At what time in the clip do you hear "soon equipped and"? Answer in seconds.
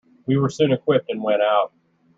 0.49-1.21